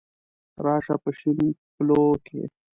را 0.65 0.75
شه 0.85 0.95
په 1.03 1.09
شین 1.17 1.39
پلو 1.75 2.03
کي 2.25 2.41